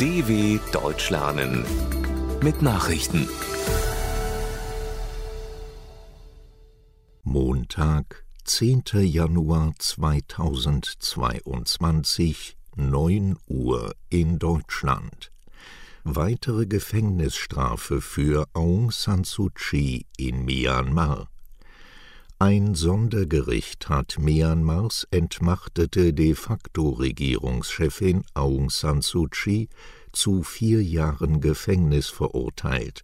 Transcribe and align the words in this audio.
DW 0.00 0.58
Deutsch 0.72 1.10
lernen 1.10 1.64
mit 2.42 2.62
Nachrichten. 2.62 3.28
Montag, 7.22 8.24
10. 8.42 8.82
Januar 9.04 9.72
2022, 9.78 12.56
9 12.74 13.36
Uhr 13.46 13.94
in 14.10 14.40
Deutschland. 14.40 15.30
Weitere 16.02 16.66
Gefängnisstrafe 16.66 18.00
für 18.00 18.48
Aung 18.52 18.90
San 18.90 19.22
Suu 19.22 19.50
Kyi 19.54 20.06
in 20.16 20.44
Myanmar. 20.44 21.28
Ein 22.46 22.74
Sondergericht 22.74 23.88
hat 23.88 24.18
Myanmars 24.18 25.08
entmachtete 25.10 26.12
de 26.12 26.34
facto 26.34 26.90
Regierungschefin 26.90 28.22
Aung 28.34 28.68
San 28.68 29.00
Suu 29.00 29.28
Kyi 29.30 29.70
zu 30.12 30.42
vier 30.42 30.82
Jahren 30.82 31.40
Gefängnis 31.40 32.08
verurteilt. 32.08 33.02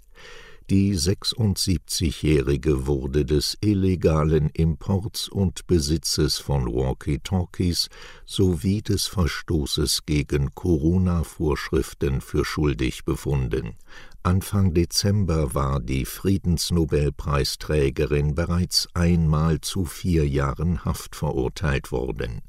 Die 0.69 0.95
76-Jährige 0.95 2.87
wurde 2.87 3.25
des 3.25 3.57
illegalen 3.63 4.51
Imports 4.51 5.29
und 5.31 5.67
Besitzes 5.67 6.39
von 6.39 6.67
Walkie-Talkies 6.67 7.89
sowie 8.27 8.83
des 8.83 9.07
Verstoßes 9.07 10.05
gegen 10.05 10.55
Corona-Vorschriften 10.55 12.21
für 12.21 12.45
schuldig 12.45 13.07
befunden. 13.07 13.75
Anfang 14.23 14.75
Dezember 14.75 15.55
war 15.55 15.81
die 15.81 16.05
Friedensnobelpreisträgerin 16.05 18.35
bereits 18.35 18.87
einmal 18.93 19.63
zu 19.63 19.87
vier 19.87 20.29
Jahren 20.29 20.85
Haft 20.85 21.17
verurteilt 21.17 21.91
worden. 21.91 22.43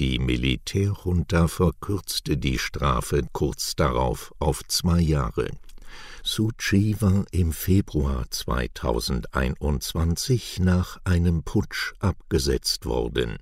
Die 0.00 0.18
Militärjunta 0.18 1.46
verkürzte 1.46 2.36
die 2.36 2.58
Strafe 2.58 3.22
kurz 3.32 3.76
darauf 3.76 4.34
auf 4.40 4.62
zwei 4.66 5.00
Jahre. 5.00 5.50
Suu 6.24 6.50
Kyi 6.56 7.00
war 7.00 7.24
im 7.30 7.52
Februar 7.52 8.24
2021 8.28 10.58
nach 10.58 10.98
einem 11.04 11.44
Putsch 11.44 11.92
abgesetzt 12.00 12.86
worden. 12.86 13.38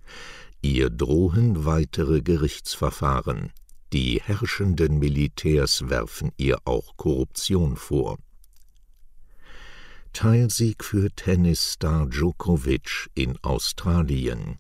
Ihr 0.61 0.91
drohen 0.91 1.65
weitere 1.65 2.21
Gerichtsverfahren. 2.21 3.51
Die 3.93 4.23
herrschenden 4.23 4.99
Militärs 4.99 5.91
werfen 5.91 6.33
ihr 6.39 6.59
auch 6.65 6.97
Korruption 6.97 7.77
vor. 7.77 8.19
Teilsieg 10.15 10.83
für 10.83 11.11
Tennisstar 11.11 12.07
Djokovic 12.07 13.11
in 13.15 13.39
Australien. 13.43 14.59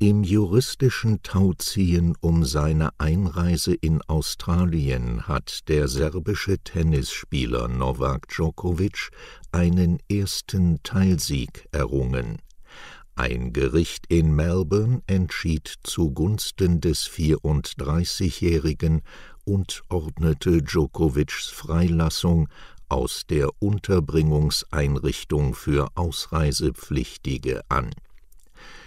Im 0.00 0.24
juristischen 0.24 1.22
Tauziehen 1.22 2.16
um 2.20 2.44
seine 2.44 2.90
Einreise 2.98 3.72
in 3.72 4.02
Australien 4.02 5.28
hat 5.28 5.68
der 5.68 5.86
serbische 5.86 6.58
Tennisspieler 6.58 7.68
Novak 7.68 8.28
Djokovic 8.28 9.10
einen 9.52 10.00
ersten 10.10 10.82
Teilsieg 10.82 11.68
errungen. 11.70 12.38
Ein 13.16 13.52
Gericht 13.52 14.06
in 14.08 14.34
Melbourne 14.34 15.02
entschied 15.06 15.72
zugunsten 15.84 16.80
des 16.80 17.08
34-Jährigen 17.08 19.02
und 19.44 19.82
ordnete 19.88 20.62
Djokovics 20.62 21.46
Freilassung 21.46 22.48
aus 22.88 23.22
der 23.28 23.50
Unterbringungseinrichtung 23.60 25.54
für 25.54 25.90
Ausreisepflichtige 25.94 27.62
an. 27.68 27.90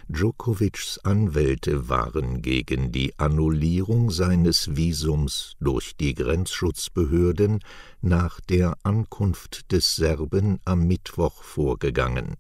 Djokovics 0.10 1.00
Anwälte 1.06 1.88
waren 1.88 2.42
gegen 2.42 2.92
die 2.92 3.18
Annullierung 3.18 4.12
seines 4.12 4.76
Visums 4.76 5.54
durch 5.62 5.96
die 5.96 6.14
Grenzschutzbehörden 6.14 7.60
nach 8.02 8.42
der 8.42 8.78
Ankunft 8.84 9.72
des 9.72 9.96
Serben 9.96 10.60
am 10.66 10.86
Mittwoch 10.86 11.44
vorgegangen. 11.44 12.36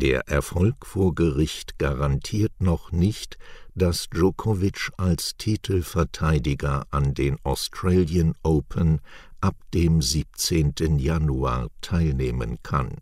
Der 0.00 0.28
Erfolg 0.28 0.86
vor 0.86 1.12
Gericht 1.12 1.76
garantiert 1.76 2.52
noch 2.60 2.92
nicht, 2.92 3.36
dass 3.74 4.08
Djokovic 4.08 4.92
als 4.96 5.36
Titelverteidiger 5.38 6.86
an 6.92 7.14
den 7.14 7.36
Australian 7.42 8.34
Open 8.44 9.00
ab 9.40 9.56
dem 9.74 10.00
17. 10.00 11.00
Januar 11.00 11.66
teilnehmen 11.80 12.58
kann. 12.62 12.98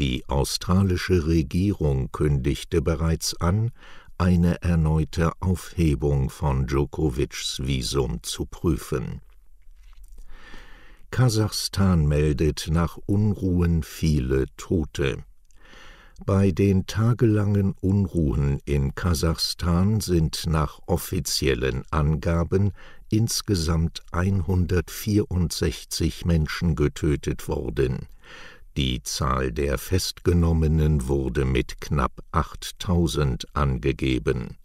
Die 0.00 0.28
australische 0.28 1.28
Regierung 1.28 2.10
kündigte 2.10 2.82
bereits 2.82 3.40
an, 3.40 3.70
eine 4.18 4.62
erneute 4.62 5.30
Aufhebung 5.38 6.28
von 6.28 6.66
Djokovics 6.66 7.60
Visum 7.64 8.20
zu 8.24 8.46
prüfen. 8.46 9.20
Kasachstan 11.12 12.04
meldet 12.08 12.66
nach 12.68 12.96
Unruhen 13.06 13.84
viele 13.84 14.46
Tote. 14.56 15.22
Bei 16.26 16.50
den 16.50 16.86
tagelangen 16.86 17.72
Unruhen 17.80 18.60
in 18.66 18.94
Kasachstan 18.94 20.00
sind 20.00 20.44
nach 20.46 20.78
offiziellen 20.84 21.82
Angaben 21.90 22.72
insgesamt 23.08 24.02
164 24.12 26.26
Menschen 26.26 26.76
getötet 26.76 27.48
worden. 27.48 28.06
Die 28.76 29.02
Zahl 29.02 29.50
der 29.50 29.78
Festgenommenen 29.78 31.08
wurde 31.08 31.46
mit 31.46 31.80
knapp 31.80 32.22
8000 32.32 33.56
angegeben. 33.56 34.58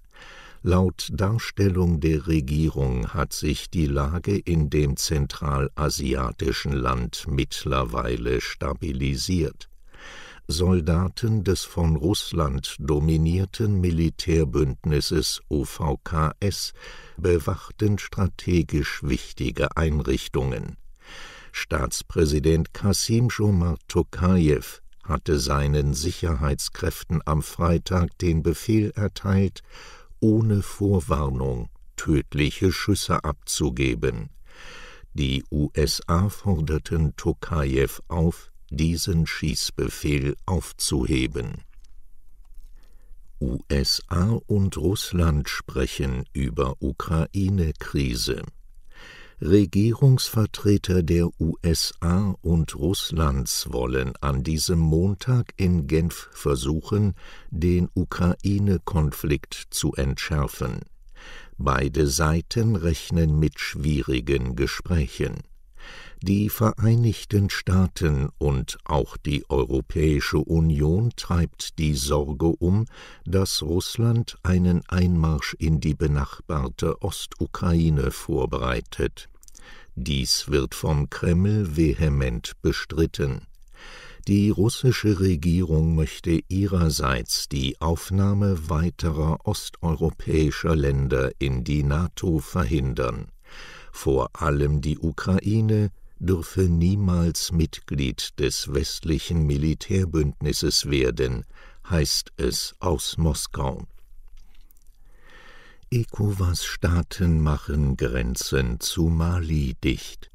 Laut 0.61 1.07
Darstellung 1.13 2.01
der 2.01 2.27
Regierung 2.27 3.13
hat 3.13 3.31
sich 3.31 3.69
die 3.69 3.87
Lage 3.87 4.37
in 4.37 4.69
dem 4.69 4.97
zentralasiatischen 4.97 6.73
Land 6.73 7.27
mittlerweile 7.29 8.41
stabilisiert. 8.41 9.69
Soldaten 10.47 11.43
des 11.43 11.63
von 11.63 11.95
Russland 11.95 12.75
dominierten 12.79 13.81
Militärbündnisses 13.81 15.41
OVKS 15.49 16.73
bewachten 17.17 17.97
strategisch 17.97 19.01
wichtige 19.01 19.75
Einrichtungen. 19.75 20.77
Staatspräsident 21.51 22.73
Kasim 22.73 23.29
Jomart 23.29 23.81
Tokajew 23.87 24.81
hatte 25.03 25.39
seinen 25.39 25.93
Sicherheitskräften 25.93 27.21
am 27.25 27.41
Freitag 27.41 28.17
den 28.19 28.43
Befehl 28.43 28.91
erteilt, 28.95 29.61
ohne 30.19 30.61
Vorwarnung 30.61 31.69
tödliche 31.95 32.71
Schüsse 32.71 33.23
abzugeben. 33.23 34.29
Die 35.13 35.43
USA 35.49 36.29
forderten 36.29 37.15
Tokajew 37.15 37.89
auf, 38.09 38.51
diesen 38.69 39.27
Schießbefehl 39.27 40.35
aufzuheben. 40.45 41.63
USA 43.41 44.39
und 44.47 44.77
Russland 44.77 45.49
sprechen 45.49 46.23
über 46.33 46.75
Ukraine-Krise. 46.79 48.43
Regierungsvertreter 49.41 51.03
der 51.03 51.29
USA 51.39 52.35
und 52.41 52.75
Russlands 52.75 53.67
wollen 53.71 54.13
an 54.21 54.43
diesem 54.43 54.79
Montag 54.79 55.53
in 55.57 55.87
Genf 55.87 56.29
versuchen, 56.31 57.15
den 57.49 57.89
Ukraine-Konflikt 57.93 59.67
zu 59.71 59.93
entschärfen. 59.93 60.79
Beide 61.57 62.07
Seiten 62.07 62.77
rechnen 62.77 63.37
mit 63.37 63.59
schwierigen 63.59 64.55
Gesprächen. 64.55 65.43
Die 66.21 66.49
Vereinigten 66.49 67.49
Staaten 67.49 68.29
und 68.37 68.77
auch 68.85 69.17
die 69.17 69.43
Europäische 69.49 70.39
Union 70.39 71.11
treibt 71.15 71.77
die 71.77 71.93
Sorge 71.93 72.47
um, 72.47 72.85
dass 73.25 73.61
Russland 73.61 74.37
einen 74.41 74.81
Einmarsch 74.87 75.55
in 75.59 75.81
die 75.81 75.93
benachbarte 75.93 77.01
Ostukraine 77.01 78.11
vorbereitet. 78.11 79.29
Dies 79.95 80.49
wird 80.49 80.73
vom 80.73 81.09
Kreml 81.09 81.75
vehement 81.75 82.53
bestritten. 82.61 83.47
Die 84.27 84.49
russische 84.49 85.19
Regierung 85.19 85.95
möchte 85.95 86.41
ihrerseits 86.47 87.47
die 87.47 87.79
Aufnahme 87.79 88.69
weiterer 88.69 89.45
osteuropäischer 89.45 90.75
Länder 90.75 91.31
in 91.37 91.63
die 91.63 91.83
NATO 91.83 92.39
verhindern. 92.39 93.27
Vor 93.91 94.29
allem 94.33 94.81
die 94.81 94.97
Ukraine 94.97 95.91
dürfe 96.19 96.63
niemals 96.63 97.51
Mitglied 97.51 98.39
des 98.39 98.73
westlichen 98.73 99.45
Militärbündnisses 99.45 100.89
werden, 100.89 101.45
heißt 101.89 102.31
es 102.37 102.73
aus 102.79 103.17
Moskau. 103.17 103.85
ECOWAS-Staaten 105.91 107.41
machen 107.41 107.95
Grenzen 107.95 108.79
zu 108.79 109.03
Mali 109.03 109.75
dicht. 109.83 110.31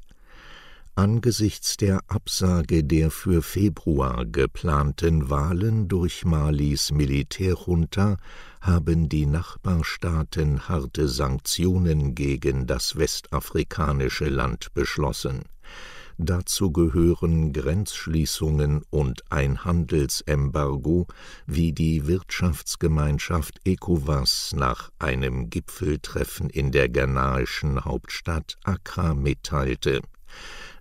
Angesichts 0.95 1.77
der 1.77 2.01
Absage 2.07 2.83
der 2.83 3.11
für 3.11 3.41
Februar 3.41 4.25
geplanten 4.25 5.29
Wahlen 5.29 5.87
durch 5.87 6.25
Malis 6.25 6.91
Militärjunta 6.91 8.17
haben 8.59 9.07
die 9.07 9.25
Nachbarstaaten 9.25 10.67
harte 10.67 11.07
Sanktionen 11.07 12.13
gegen 12.13 12.67
das 12.67 12.97
westafrikanische 12.97 14.29
Land 14.29 14.73
beschlossen. 14.73 15.43
Dazu 16.23 16.71
gehören 16.71 17.51
Grenzschließungen 17.51 18.83
und 18.91 19.23
ein 19.31 19.65
Handelsembargo, 19.65 21.07
wie 21.47 21.73
die 21.73 22.05
Wirtschaftsgemeinschaft 22.05 23.59
ECOWAS 23.65 24.53
nach 24.55 24.91
einem 24.99 25.49
Gipfeltreffen 25.49 26.51
in 26.51 26.71
der 26.71 26.89
ghanaischen 26.89 27.85
Hauptstadt 27.85 28.57
Accra 28.63 29.15
mitteilte. 29.15 30.01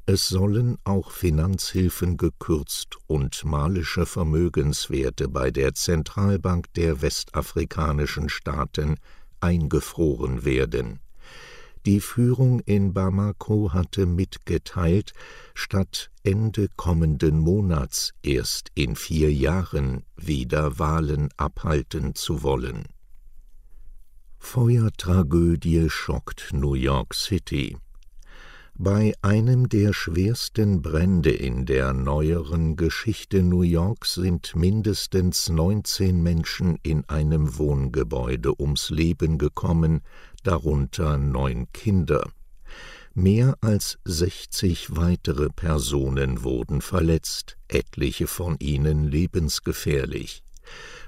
Es 0.04 0.28
sollen 0.28 0.76
auch 0.84 1.10
Finanzhilfen 1.10 2.18
gekürzt 2.18 2.98
und 3.06 3.44
malische 3.44 4.04
Vermögenswerte 4.04 5.28
bei 5.28 5.50
der 5.50 5.74
Zentralbank 5.74 6.72
der 6.74 7.00
westafrikanischen 7.00 8.28
Staaten 8.28 8.96
eingefroren 9.40 10.44
werden 10.44 11.00
die 11.86 12.00
Führung 12.00 12.60
in 12.60 12.92
Bamako 12.92 13.72
hatte 13.72 14.06
mitgeteilt, 14.06 15.12
statt 15.54 16.10
Ende 16.22 16.68
kommenden 16.76 17.38
Monats 17.38 18.12
erst 18.22 18.70
in 18.74 18.96
vier 18.96 19.32
Jahren 19.32 20.04
wieder 20.16 20.78
Wahlen 20.78 21.28
abhalten 21.36 22.14
zu 22.14 22.42
wollen. 22.42 22.84
Feuertragödie 24.38 25.88
schockt 25.90 26.50
New 26.52 26.74
York 26.74 27.14
City. 27.14 27.76
Bei 28.82 29.12
einem 29.20 29.68
der 29.68 29.92
schwersten 29.92 30.80
Brände 30.80 31.28
in 31.32 31.66
der 31.66 31.92
neueren 31.92 32.76
Geschichte 32.76 33.42
New 33.42 33.60
Yorks 33.60 34.14
sind 34.14 34.56
mindestens 34.56 35.50
19 35.50 36.22
Menschen 36.22 36.78
in 36.82 37.06
einem 37.06 37.58
Wohngebäude 37.58 38.58
ums 38.58 38.88
Leben 38.88 39.36
gekommen, 39.36 40.00
darunter 40.44 41.18
neun 41.18 41.70
Kinder. 41.74 42.30
Mehr 43.12 43.54
als 43.60 43.98
60 44.06 44.96
weitere 44.96 45.50
Personen 45.50 46.42
wurden 46.42 46.80
verletzt, 46.80 47.58
etliche 47.68 48.26
von 48.26 48.56
ihnen 48.60 49.04
lebensgefährlich. 49.04 50.42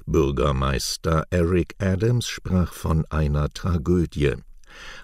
Bürgermeister 0.05 1.25
Eric 1.31 1.77
Adams 1.79 2.29
sprach 2.29 2.75
von 2.75 3.07
einer 3.07 3.49
Tragödie. 3.49 4.35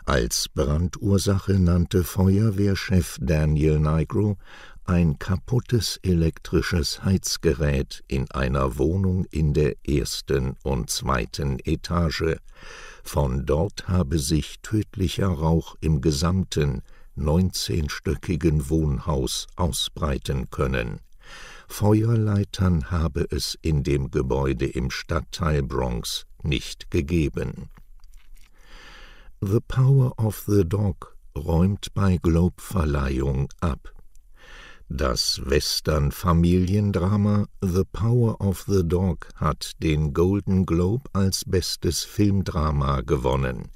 Als 0.08 0.48
Brandursache 0.48 1.58
nannte 1.58 2.02
Feuerwehrchef 2.02 3.18
Daniel 3.20 3.78
Nigro 3.78 4.38
ein 4.86 5.18
kaputtes 5.18 6.00
elektrisches 6.02 7.04
Heizgerät 7.04 8.02
in 8.08 8.30
einer 8.30 8.78
Wohnung 8.78 9.26
in 9.26 9.52
der 9.52 9.74
ersten 9.86 10.56
und 10.62 10.88
zweiten 10.88 11.58
Etage. 11.62 12.38
Von 13.04 13.44
dort 13.44 13.86
habe 13.88 14.18
sich 14.18 14.60
tödlicher 14.62 15.28
Rauch 15.28 15.76
im 15.82 16.00
gesamten 16.00 16.80
neunzehnstöckigen 17.14 18.70
Wohnhaus 18.70 19.46
ausbreiten 19.56 20.48
können. 20.48 21.00
Feuerleitern 21.68 22.90
habe 22.90 23.26
es 23.30 23.58
in 23.60 23.82
dem 23.82 24.10
Gebäude 24.10 24.68
im 24.68 24.90
Stadtteil 24.90 25.62
Bronx 25.62 26.24
nicht 26.42 26.90
gegeben. 26.90 27.68
The 29.40 29.60
Power 29.60 30.14
of 30.18 30.42
the 30.48 30.64
Dog 30.64 31.16
räumt 31.36 31.94
bei 31.94 32.16
Globe-Verleihung 32.16 33.48
ab. 33.60 33.94
Das 34.88 35.40
Western-Familiendrama 35.44 37.46
The 37.62 37.84
Power 37.84 38.40
of 38.40 38.64
the 38.66 38.82
Dog 38.82 39.28
hat 39.36 39.80
den 39.80 40.12
Golden 40.12 40.66
Globe 40.66 41.08
als 41.12 41.44
bestes 41.44 42.02
Filmdrama 42.02 43.02
gewonnen. 43.02 43.68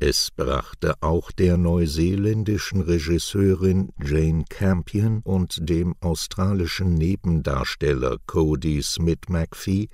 Es 0.00 0.32
brachte 0.32 0.96
auch 1.00 1.30
der 1.30 1.58
neuseeländischen 1.58 2.80
Regisseurin 2.80 3.92
Jane 4.02 4.46
Campion 4.48 5.20
und 5.22 5.58
dem 5.60 5.94
australischen 6.00 6.94
Nebendarsteller 6.94 8.16
Cody 8.26 8.82
Smith 8.82 9.28
McPhee 9.28 9.90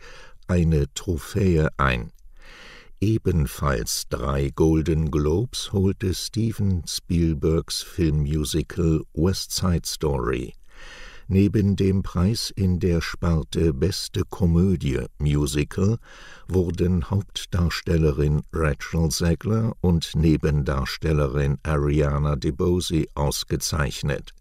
eine 0.46 0.86
Trophäe 0.94 1.68
ein. 1.76 2.10
Ebenfalls 3.06 4.04
drei 4.08 4.48
Golden 4.48 5.10
Globes 5.10 5.74
holte 5.74 6.14
Steven 6.14 6.84
Spielbergs 6.88 7.82
Filmmusical 7.82 9.02
West 9.12 9.52
Side 9.52 9.82
Story. 9.84 10.54
Neben 11.28 11.76
dem 11.76 12.02
Preis 12.02 12.50
in 12.56 12.80
der 12.80 13.02
Sparte 13.02 13.74
Beste 13.74 14.22
Komödie 14.30 15.04
Musical 15.18 15.98
wurden 16.48 17.10
Hauptdarstellerin 17.10 18.40
Rachel 18.54 19.10
Zegler 19.10 19.74
und 19.82 20.14
Nebendarstellerin 20.14 21.58
Ariana 21.62 22.36
DeBose 22.36 23.04
ausgezeichnet. 23.14 24.32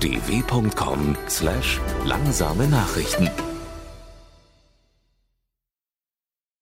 dw.com/langsame 0.00 2.68
Nachrichten 2.68 3.30